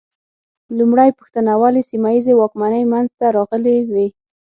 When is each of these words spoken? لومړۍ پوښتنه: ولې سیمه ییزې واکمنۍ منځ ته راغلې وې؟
لومړۍ 0.77 1.09
پوښتنه: 1.17 1.51
ولې 1.61 1.81
سیمه 1.89 2.09
ییزې 2.15 2.33
واکمنۍ 2.37 2.83
منځ 2.91 3.09
ته 3.19 3.25
راغلې 3.35 3.75
وې؟ 3.93 4.07